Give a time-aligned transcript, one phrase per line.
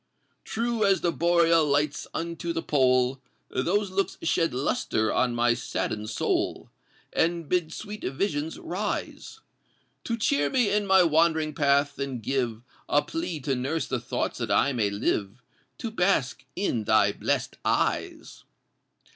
[0.43, 6.09] True as the Boreal Lights unto the Pole, Those looks shed lustre on my sadden'd
[6.09, 6.71] soul,
[7.13, 9.41] And bid sweet visions rise
[10.05, 14.33] To cheer me in my wandering path, and give A plea to nurse the thought
[14.39, 15.43] that I may live
[15.77, 18.43] To bask in thy bless'd eyes!